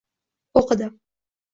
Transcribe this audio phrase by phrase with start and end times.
[0.63, 0.99] O'qidim.